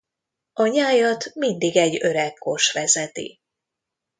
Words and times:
A 0.53 0.65
nyájat 0.67 1.31
mindig 1.35 1.75
egy 1.77 2.03
öreg 2.03 2.33
kos 2.33 2.71
vezeti. 2.71 3.39